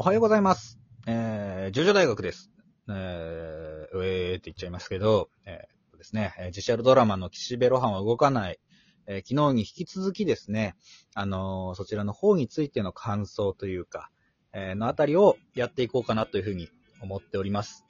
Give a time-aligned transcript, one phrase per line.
[0.00, 0.78] おはようございます。
[1.08, 2.52] えー、ジョジョ大学です。
[2.88, 8.60] えー、うえーって言っちゃいますけど、えーですね、えー実写ドラマの岸辺露伴は動かない、
[9.08, 10.76] えー昨日に引き続きですね、
[11.16, 14.10] あのーそちらの方についての感想というか、
[14.52, 16.68] えーのあたりをやっていこうかなというふうに
[17.02, 17.84] 思っております。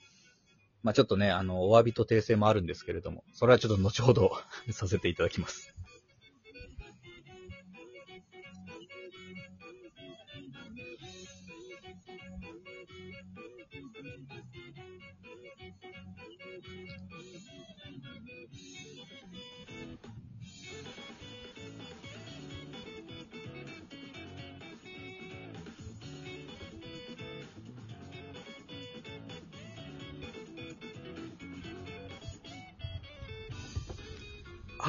[0.81, 4.31] まあちょっとね、あの、お詫びと訂正もあるんですけれども、それはちょっと後ほど
[4.71, 5.75] させていただきます。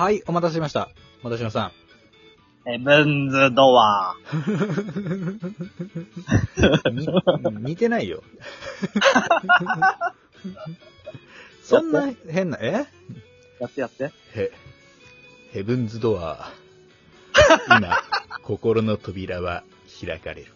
[0.00, 0.88] はい、お待たせしました。
[1.22, 1.72] 私野さん。
[2.64, 4.14] ヘブンズドア。
[6.90, 7.06] に
[7.68, 8.22] 似てないよ。
[11.64, 12.86] そんな変な、え？
[13.60, 14.12] やってやって。
[14.34, 14.50] へ、
[15.52, 16.50] ヘブンズドア。
[17.68, 17.96] 今、
[18.42, 19.62] 心の扉は
[20.04, 20.52] 開かれる。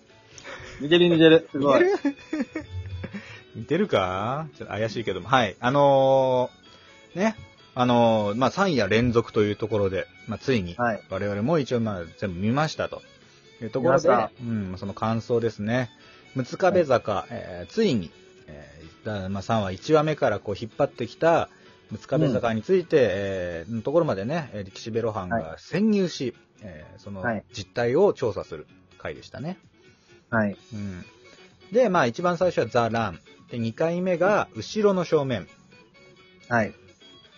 [0.81, 1.49] 似てる似てる。
[1.53, 1.83] すごい。
[3.55, 4.49] 似てるか？
[4.57, 5.29] ちょっと怪しいけども。
[5.29, 5.57] はい。
[5.61, 7.37] あのー、ね。
[7.77, 11.01] あのー、まあ、3夜連続というところで、まあ、ついに、はい。
[11.11, 13.01] 我々も一応まあ全部見ましたとい
[13.63, 14.09] うところで
[14.41, 15.91] うん、その感想ですね。
[16.37, 18.11] 六壁坂、えーついに、
[18.47, 21.49] えーだまあ、3話、1話目からこう引っ張ってきた
[21.93, 28.67] 六壁坂について、えーのところまでね、えー岸辺露伴が潜入し、えーそのはい実態を調査する
[28.99, 29.59] 回でしたね。
[30.31, 30.57] はい。
[30.73, 31.05] うん、
[31.73, 33.21] で、まあ一番最初はザ・ラン。
[33.51, 35.47] で、2回目が後ろの正面
[36.49, 36.75] はい。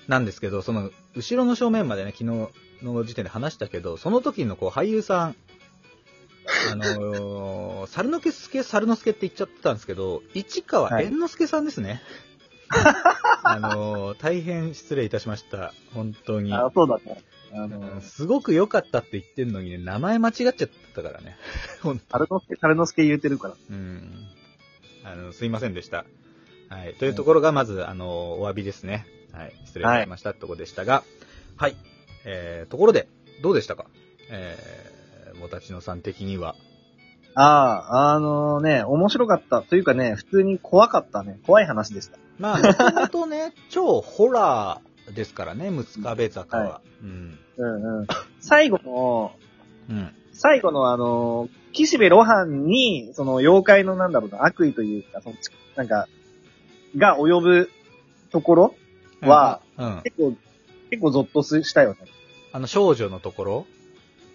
[0.08, 2.48] なんですけど、その後ろの正面までね、昨日
[2.82, 5.36] の時点で話したけど、その時のこう俳優さん、
[6.72, 12.02] あのー、猿之助、猿之助って言っちゃったんですけど、市川はい猿之助さんですね。
[13.44, 15.72] あのー、大変失礼いたしました。
[15.94, 16.52] 本当に。
[16.52, 17.22] あ、そうだね。
[17.54, 20.54] あうんの、すごく良かったって言ってんのにね、名前間違っちゃっ
[20.94, 21.36] たからね。
[21.82, 23.54] ほん猿之助、猿之助言うてるから。
[23.70, 24.12] うん。
[25.04, 26.04] あの、すいませんでした。
[26.68, 26.94] はい。
[26.94, 29.06] というところが、まず、あの、お詫びですね。
[29.32, 29.52] はい。
[29.64, 31.04] 失礼いたしましたってところでしたが、
[31.56, 31.76] はい。
[32.24, 33.06] えー、ところで、
[33.42, 33.86] どうでしたか？
[34.28, 34.95] えー、
[35.36, 36.54] もたちのさん的には。
[37.34, 37.44] あ
[37.90, 39.62] あ、あのね、面白かった。
[39.62, 41.38] というかね、普通に怖かったね。
[41.46, 42.18] 怖い話でした。
[42.38, 46.64] まあ、もともとね、 超ホラーですからね、六壁坂は。
[46.64, 47.38] はうん。
[47.58, 48.06] うんうん。
[48.40, 49.32] 最後の、
[49.90, 50.08] うん。
[50.32, 55.36] 最後のあの、岸辺露伴に、その妖怪のなんだろうな、悪意というか、その、
[55.76, 56.08] なんか、
[56.96, 57.70] が及ぶ
[58.30, 58.74] ところ
[59.20, 60.00] は、うん。
[60.04, 60.34] 結構、
[60.90, 61.98] 結構ゾッとしたよね。
[62.52, 63.66] あの、少女のところ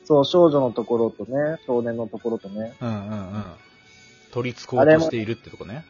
[0.06, 2.74] そう、少女のところとね、少年のところとね。
[2.82, 3.44] うんうんうん。
[4.32, 5.84] 取り憑こうとしているってとこね。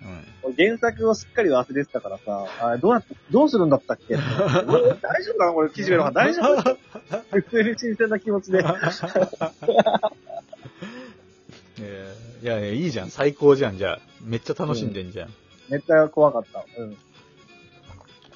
[0.43, 0.53] うん。
[0.55, 4.15] 原作をすっかり忘れてたからさ、あどうやって、どうするんだったっけ？
[4.15, 4.23] 俺
[4.99, 6.77] 大丈夫かなこれ、岸辺露伴大丈夫
[7.31, 8.63] 普通に新鮮な気持ちで。
[11.79, 13.09] え ーいやいや、いいじゃん。
[13.11, 13.99] 最高じゃん、じゃあ。
[14.23, 15.29] めっちゃ楽しんでんじゃん。
[15.69, 16.65] めっちゃ怖かった。
[16.77, 16.97] うん。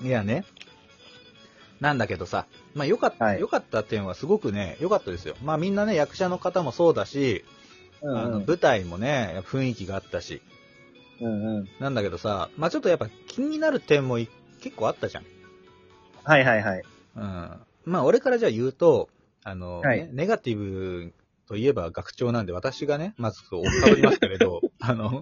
[0.07, 0.45] いやね。
[1.85, 5.35] なんだけどさ、まあよかった、はいよかったっていうのはすごくね、よかったですよ。
[5.43, 7.45] まあみんなね、役者の方もそうだし、
[8.01, 8.45] うんあのうん。
[8.47, 10.41] 舞台もね、雰囲気があったし。
[11.21, 11.69] うんうん。
[11.79, 14.27] なんだけどさ、まあちょっとやっぱ気になる点もい
[14.61, 15.25] 結構あったじゃん。
[16.23, 16.83] はいはいはい。
[17.17, 17.23] うん。
[17.85, 19.09] まあ俺からじゃあ言うと、
[19.43, 21.13] あの、はいねネガティブ
[21.47, 25.21] といえば学長なんで私がね、まず追っかぶりますけれど、 あの、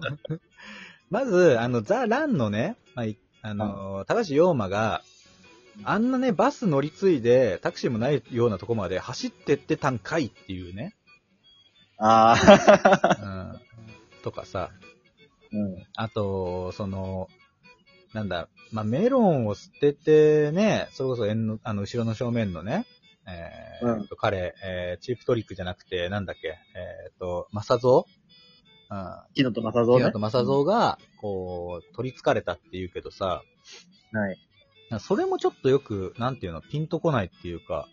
[1.10, 5.02] まず、あの、ザ・ランのね、まあ、いあの、高橋陽馬が、
[5.82, 10.94] あんなね、バス乗り継いで、タクシーもないようなとこまで走ってってたんかいっていうね、
[11.98, 13.60] ああ。
[14.16, 14.70] うん、とかさ、
[15.52, 15.86] うん。
[15.96, 17.28] あと、その、
[18.12, 22.86] なんだ、まあ、メロンを捨ててね、それこそ縁の、あの、後ろの正面のね、
[23.26, 28.06] えーうんと彼、えーチープトリックじゃなくて、なんだっけ、えっ、と、マサゾ？
[28.90, 29.16] ウうん。
[29.34, 30.04] 木野と正蔵ね。
[30.06, 33.42] 木とマサゾウが、こう、取り憑かれたって言うけどさ、
[34.12, 34.38] はい。
[35.00, 37.86] それもちょっとよく、なんていうの、ピンとこないっていうか、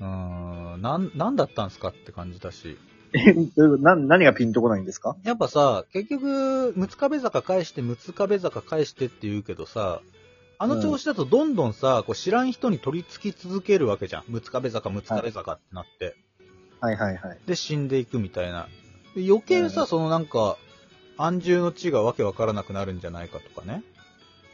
[0.00, 2.76] うーん、なん、なんだったんすかって感じだし。
[3.14, 3.34] え、
[3.80, 5.16] な、何がピンとこないんですか？
[5.24, 10.00] やっぱさ、結局、六壁坂返して、六壁坂返してって言うけどさ、
[10.60, 14.24] あの調子だとどんどんさ、こう知らん人に取り付き続けるわけじゃん。
[14.28, 16.16] 六壁坂、六壁坂ってなって。
[16.80, 17.38] はいはいはい。
[17.46, 18.68] で、死んでいくみたいな。
[19.14, 20.56] で余計さ、うんそのなんか、
[21.16, 23.82] 安住の地がわけわからなくなるんじゃないかとかね。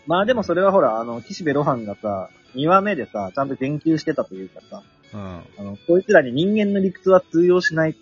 [0.06, 5.20] まあでもそれはほら、あの、岸辺露伴がさ、2話目でさ、ちゃんと言及してたというかさ、うん。
[5.58, 7.96] あの、こいつらに人間の理屈は通用しない。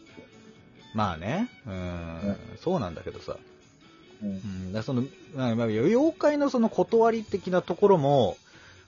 [0.94, 1.48] まあね。
[1.66, 1.72] うん。
[1.72, 3.36] うんそうなんだけどさ。
[4.22, 4.32] うんう。
[4.32, 5.02] ん、だからその、
[5.34, 8.36] まあまあ妖怪のその断り的なところも、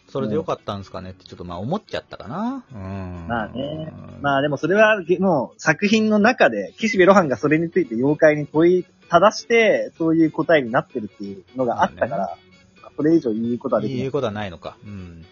[0.08, 2.64] それでよかったんですかねってちょっとまあ思っちゃったかな。
[2.72, 3.26] うん。
[3.26, 12.38] まあねうんまあでもそれは、げもう作品の中で、岸辺露伴がそれについて妖怪に問いただして、そういう答えになってるっていうのがあったから、
[12.96, 13.98] それ以上言うことはできない。
[13.98, 14.76] 言うことはないのか。
[14.84, 15.24] うん。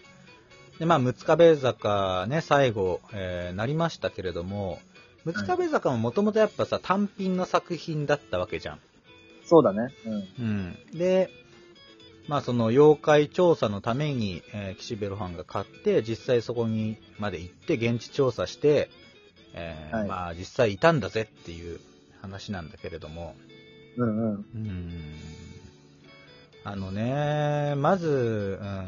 [0.79, 4.79] で、まあ、六壁坂ね、最後、えーなりましたけれども、
[5.25, 8.79] 六壁坂ももともとやっぱさ、単品の作品だったわけじゃん。
[9.45, 9.93] そうだね。
[10.05, 10.13] うん。
[10.39, 10.97] うん。
[10.97, 11.29] で、
[12.27, 18.89] まあその妖怪調査のために、えー岸辺露伴が買って、実際そこにまで行って現地調査して、
[19.53, 21.79] えーはいまあ実際いたんだぜっていう
[22.21, 23.35] 話なんだけれども、
[23.97, 24.45] うんうん。
[24.55, 25.01] うん。
[26.63, 28.87] あのね、まず、うん、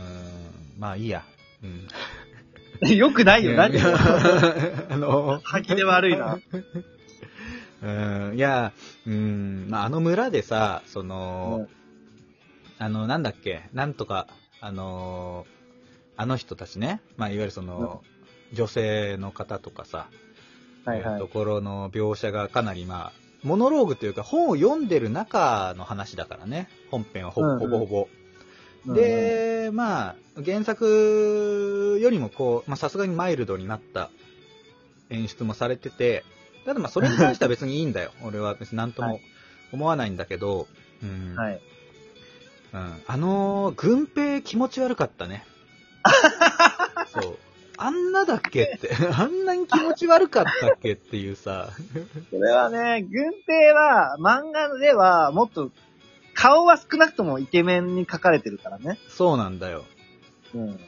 [0.80, 1.24] まあいいや。
[1.63, 1.88] うん。
[2.95, 6.39] よくないよ、何 あの、吐き出悪いな。
[7.83, 8.74] うん、いや、
[9.06, 11.68] うん、まああの村でさ、その、
[12.80, 14.27] あの、なんだっけ、なんとか、
[14.62, 15.56] あのー
[16.18, 18.04] あの人たちね、まあ、いわゆるその、
[18.54, 20.07] 女性の方とかさ、
[20.86, 23.12] はいはいところの描写がかなり、まあ、
[23.46, 28.08] モノローグというか、本を読んでる中の話だからね、本編はほ,、うんうんほぼほぼ。
[28.88, 34.10] うん、で、まあ、原作よりもこう、まあ、さすがにマイルドになった
[35.10, 36.26] 演出もされてて、
[36.66, 38.12] ただまあ、それに関しては別にいいんだよ。
[38.26, 39.22] 俺は別になんともはい
[39.72, 40.68] 思わないんだけど、
[41.04, 41.36] うん。
[41.36, 41.62] はい。
[42.74, 43.02] うん。
[43.08, 45.46] あのー、軍兵気持ち悪かったね。
[47.14, 47.38] そう。
[47.77, 48.95] あんなだっけって。
[49.13, 51.69] あんなに気持ち悪かったっけっていうさ。
[52.31, 55.72] それはね、軍兵は、漫画では、もっと、
[56.33, 59.00] 顔は少なくともイケメンに描かれてるからね。
[59.07, 59.86] そうなんだよ。
[60.54, 60.80] うん。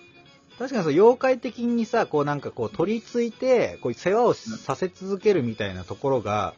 [0.57, 6.55] 確かにそう、妖怪的にさ、こうなんかこう取り付いて、こう世話をさせ続けるみたいなところが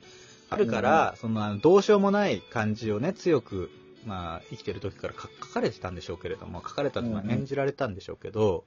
[0.50, 3.70] あるから、そのあのどうしようもない感じをね、強く、
[4.06, 8.64] まあ、生きてる時からか書かれてたんでしょうけれども、書かれたというかうんうん演じられたんでしょうけど、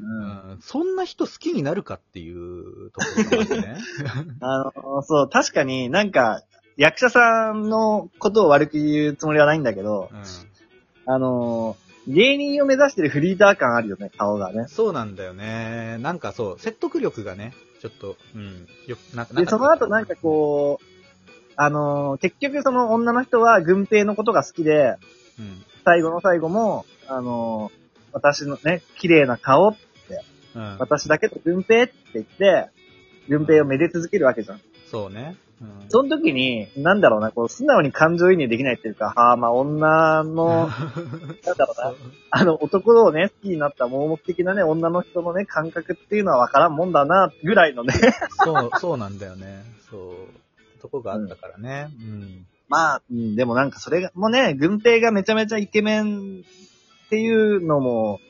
[0.00, 0.50] うん。
[0.50, 3.76] うんそんな人好きになるかっていうところがまずね。
[4.40, 6.42] あの、そう、確かになんか、
[6.76, 10.10] 役者さんのことを悪く言うつもりはないんだけど、
[11.06, 11.76] あの、
[12.08, 14.66] 芸人を目指してるフリーター感あるよね、顔がね。
[14.68, 15.98] そうなんだよね。
[15.98, 20.84] なんかそう、説得力がね、ちょっと、うん、よなんかで、その後なんかこう、
[21.56, 24.96] あの、結局その女の人は軍兵のことが好きで、
[25.38, 27.70] う、うん、最後の最後も、あの、
[28.12, 29.76] 私のね、綺麗な顔、
[30.54, 32.68] うん、私だけと軍兵って言って、
[33.28, 34.60] 軍兵をめで続けるわけじゃん。
[34.90, 35.36] そうね。
[35.60, 40.68] うん、その時に、なんだろうな、こう、素直に感情移入できないっていうか、はあ、まあ、女の、
[41.46, 41.94] なんだろうな、
[42.30, 47.94] あの、男をね、好きになった盲目的なね、女の人のね、感覚っていうのはわからんもんだな、ぐらいのね。
[48.44, 49.62] そう、そうなんだよね。
[49.88, 50.80] そう。
[50.80, 51.90] とこがあったからね。
[51.96, 52.46] うん。
[52.68, 56.42] まあ、うん、でもなんかそれが、もうね、軍兵がめちゃめちゃイケメン
[57.12, 58.20] っていうのも、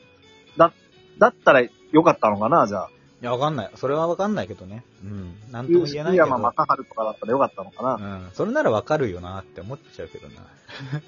[0.57, 0.73] だ、
[1.17, 2.89] だったらよかったのかな、じゃあ。
[3.21, 3.71] いや、わかんない。
[3.75, 4.83] それはわかんないけどね。
[5.01, 5.35] うん。
[5.53, 6.25] なんとも福言えないけど。
[6.25, 7.95] 山雅治とかだったらよかったのかな。
[7.95, 8.31] うん。
[8.33, 10.33] それならわかるよなって思っちゃうけどな。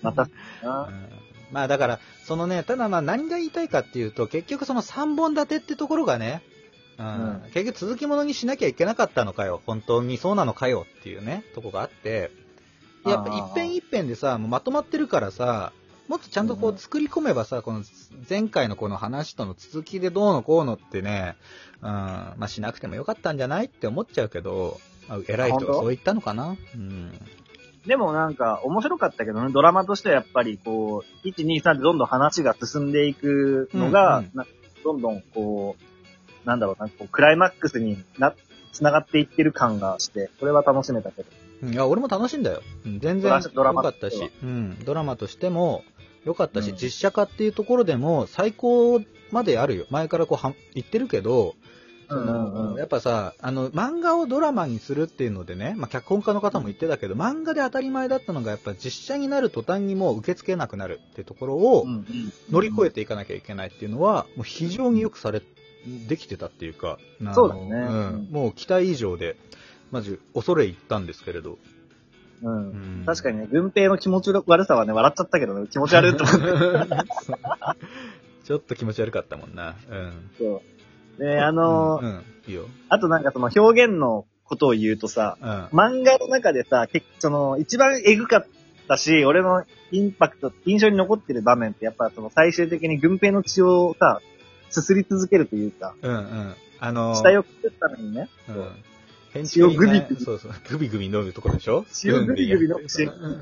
[0.02, 0.30] また、う
[0.64, 0.84] な。
[0.88, 1.10] ん。
[1.52, 6.44] まあだから、そのね、ただまあ何が言いたいかっていうと、結局その3本立てってところがね、
[6.98, 7.06] うん。
[7.08, 9.62] うん結局続きものにしなきゃいけなかったのかよ。
[9.66, 12.32] 本当にそうなのかよっていうね、とこがあって、
[13.06, 15.74] やっぱ一遍一遍でさ、もうまとまってるからさ、
[16.08, 17.84] もっとちゃんとこう作り込めばさ、この
[18.30, 21.36] 前回のこの話との続きでどうのこうのってね、
[21.82, 26.56] うん、まあしなくてもよかったんじゃないって思っちゃうけど、まあ、偉い人はそう言ったのかな？
[26.76, 27.12] うん。
[27.88, 34.46] でもなんか、面白かったけどね、ドラマとしてはやっぱりこう、1、2、3でどんどん話が進んでいくのが、うんうんな
[34.84, 38.34] どんどんこう、なんだろうな、こうクライマックスにな、
[38.74, 41.30] 繋がっていってる感がして、これは楽しめたけど。
[41.64, 42.62] うんいや、俺も楽しいんだよ。
[42.86, 45.84] うん全然良かったし、うん、ドラマとしても
[46.26, 49.02] 良かったし、うん実写化っていうところでも最高
[49.32, 49.86] まであるよ。
[49.90, 51.56] 前からこうは言ってるけど、
[52.10, 61.88] そのうんやっぱさ、あの、漫画をドラマにするっていうのでね、まあ、脚本家の方も言ってたけど、漫画で当たり前だったのが、やっぱ実写になる途端にもう受け付けなくなるってところを
[62.52, 65.42] 乗り越えていかなきゃいけないっていうのは、もう非常によくされ、
[66.08, 66.98] できてたっていうか、
[67.34, 67.74] そうだねう
[68.18, 68.28] ん。
[68.32, 69.38] もう期待以上で、
[69.92, 71.58] まず恐れ入ったんですけれど。
[72.42, 76.96] うんうん確かにね、軍兵の気持ち悪さはね、笑っちゃったけどね、気持ち悪いと思って。
[78.46, 79.76] ちょっと気持ち悪かったもんな。
[79.90, 80.30] うん。
[80.38, 80.62] そ
[81.18, 81.22] う。
[81.22, 82.68] で、あのーうん、うんいいよ。
[82.90, 85.48] あとなんかその表現のことを言うとさ、うん。
[85.78, 88.46] 漫画の中でさ、結その、一番エグかっ
[88.88, 94.22] たし、俺のインパクト、印象に残ってる場面って、やっぱその最終的に軍兵の血をさ、
[94.70, 96.56] すすり続けるというか、うん、うん。
[96.80, 98.68] あのー死体を作るためにね、うん。
[99.56, 101.86] 塩グビグビそうそう、グビグビ飲むとこでしょ？
[102.04, 103.42] 塩グビグビ飲むスプーンでや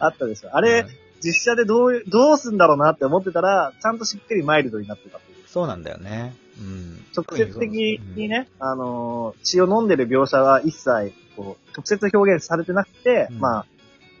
[0.00, 0.50] あったでしょ。
[0.50, 0.86] ああれ、
[1.22, 5.48] 実写でどう、どうすんだろうなって思ってたら、ちゃんとしっかりマイルドになってたっていう。
[5.48, 6.34] そうなんだよね。
[6.58, 7.04] うん。
[7.16, 13.38] 直接的にね、あのー血を飲んでる描写は一切、こう、直接表現されてなくて、うん。
[13.38, 13.66] まあ、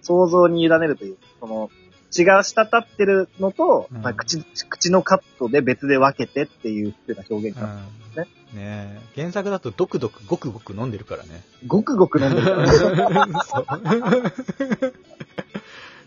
[0.02, 1.70] 想像に委ねるという、その、
[2.16, 7.78] 血が滴ってるのと、うんまあ、口、口のカットで別で分けてっていうな表現が、うん。
[8.56, 9.20] ねえ。
[9.20, 11.42] 原作だとドクドクごくごく飲んでるからね。
[11.66, 13.32] ごくごく飲んでるからね。
[13.44, 13.66] そう。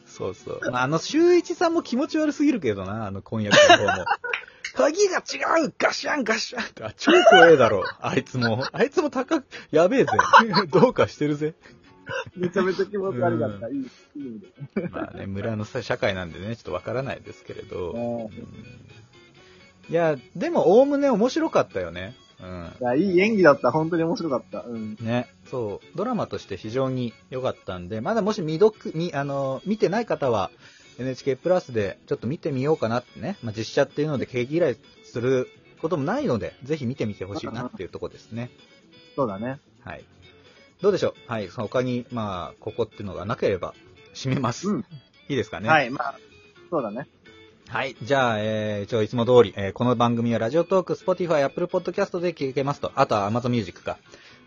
[0.06, 0.72] そうそう。
[0.72, 4.06] まあ、あの、周一さんも気持ち悪すぎるけどな、あの婚約の方も。
[4.76, 7.84] 鍵が違うガシャンガシャンって、あ超怖えだろ。
[8.00, 8.64] あいつも。
[8.72, 10.12] あいつも高く、やべえぜ。
[10.72, 11.54] どうかしてるぜ。
[12.36, 13.70] めちゃめちゃ気持ち悪かった。
[13.70, 13.86] いい、いい
[14.16, 14.88] 意味で。
[14.92, 18.30] まあね、村のさ社会なんでね、ちょっとわからないですけれど。
[19.90, 22.16] いや、でも、おおむね面白かったよね。
[22.42, 22.72] うん。
[22.80, 23.72] いや、いい演技だった。
[23.72, 24.62] 本当に面白かった。
[24.62, 24.98] うん。
[25.00, 30.52] ね、そう、ドラマとして非常に良かったんで、まだもし未読、み、あの、見てない方は、
[31.00, 35.48] NHK プラスでちょっと見てみようかなってね、まあ、実写っていうので毛嫌いする
[35.82, 38.52] こともないので、ぜひ見てみてほしいなっていうところですね。
[39.16, 39.60] そうだね。
[39.82, 40.04] はい。
[40.82, 41.32] どうでしょう？
[41.32, 43.74] はい、その他に、まあ、ここっていうのがなければ、
[44.14, 44.70] 締めます。
[44.70, 44.86] うん
[45.28, 45.70] いいですかね？
[45.70, 46.16] はい、まあ、
[46.72, 47.08] そうだね。
[47.68, 47.96] はい。
[48.02, 52.92] じゃあ、えー、一応いつも通り、えーこの番組はラジオトーク、Spotify、Apple Podcast で聞けますと。
[52.96, 54.00] あとは Amazon Music か。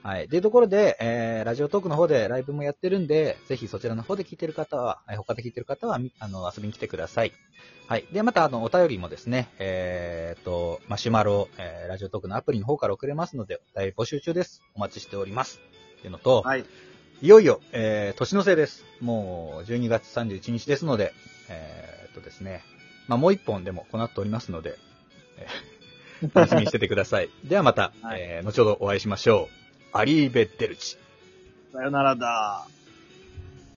[0.02, 0.28] はい。
[0.28, 7.32] というところで、えー、ラジオトークの方でライブもやってるんで、ぜひそちらの方で聞いてる方は、えー他で聞いてる方は、みあの、遊びに来てください。
[7.86, 8.08] はい。
[8.12, 14.62] で、また、あの、お便りもですね、えー、と、マシュマロ、えー、ラジオトークのアプリの方から送れますので、お便り募集中です。
[14.74, 15.60] お待ちしております。
[16.02, 16.64] っていうのと、はい。
[17.22, 18.84] いよいよ、えー、年の瀬です。
[19.00, 21.14] もう、12月31日ですので、
[21.48, 22.64] えー、っとですね、
[23.06, 24.76] まあ、もう一本でもこの後撮りますので、
[25.38, 25.82] えー
[26.34, 27.30] 楽しみにしててください。
[27.44, 29.48] ではまた、はいえー、後ほどお会いしましょ
[29.92, 29.96] う。
[29.96, 30.96] アリーベ・デルチ。
[31.72, 32.66] さよならだ。